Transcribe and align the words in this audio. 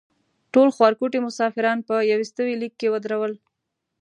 ټول 0.53 0.67
خوارکوټي 0.75 1.19
مسافران 1.27 1.77
په 1.87 1.95
یوستوي 2.11 2.55
لیک 2.61 2.73
کې 2.79 2.87
ودرول. 2.93 3.33